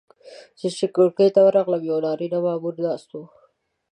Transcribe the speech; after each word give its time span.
زه 0.59 0.67
چې 0.77 0.85
کړکۍ 0.95 1.29
ته 1.35 1.39
ورغلم 1.43 1.81
یو 1.89 1.97
نارینه 2.05 2.39
مامور 2.45 2.75
ناست 2.85 3.09
و. 3.13 3.21